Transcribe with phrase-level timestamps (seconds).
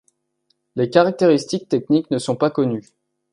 [0.75, 2.85] Les caractéristiques techniques ne sont pas connues.